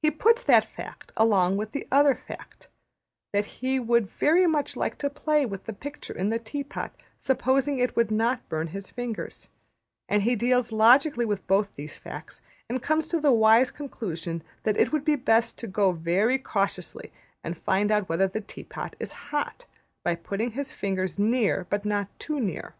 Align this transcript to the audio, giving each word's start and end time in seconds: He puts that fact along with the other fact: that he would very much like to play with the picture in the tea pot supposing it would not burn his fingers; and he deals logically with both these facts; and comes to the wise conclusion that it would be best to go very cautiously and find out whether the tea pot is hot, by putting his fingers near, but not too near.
He 0.00 0.10
puts 0.10 0.42
that 0.44 0.64
fact 0.64 1.12
along 1.18 1.58
with 1.58 1.72
the 1.72 1.86
other 1.92 2.14
fact: 2.14 2.68
that 3.34 3.44
he 3.60 3.78
would 3.78 4.08
very 4.08 4.46
much 4.46 4.74
like 4.74 4.96
to 5.00 5.10
play 5.10 5.44
with 5.44 5.64
the 5.66 5.74
picture 5.74 6.14
in 6.16 6.30
the 6.30 6.38
tea 6.38 6.64
pot 6.64 6.94
supposing 7.18 7.78
it 7.78 7.94
would 7.94 8.10
not 8.10 8.48
burn 8.48 8.68
his 8.68 8.90
fingers; 8.90 9.50
and 10.08 10.22
he 10.22 10.34
deals 10.34 10.72
logically 10.72 11.26
with 11.26 11.46
both 11.46 11.76
these 11.76 11.98
facts; 11.98 12.40
and 12.70 12.82
comes 12.82 13.06
to 13.08 13.20
the 13.20 13.32
wise 13.32 13.70
conclusion 13.70 14.42
that 14.62 14.78
it 14.78 14.92
would 14.92 15.04
be 15.04 15.14
best 15.14 15.58
to 15.58 15.66
go 15.66 15.92
very 15.92 16.38
cautiously 16.38 17.12
and 17.42 17.58
find 17.58 17.90
out 17.92 18.08
whether 18.08 18.26
the 18.26 18.40
tea 18.40 18.64
pot 18.64 18.96
is 18.98 19.12
hot, 19.28 19.66
by 20.02 20.14
putting 20.14 20.52
his 20.52 20.72
fingers 20.72 21.18
near, 21.18 21.66
but 21.68 21.84
not 21.84 22.08
too 22.18 22.40
near. 22.40 22.72